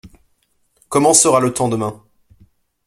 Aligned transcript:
Comment 0.89 1.13
sera 1.13 1.39
le 1.39 1.53
temps 1.53 1.69
demain? 1.69 2.01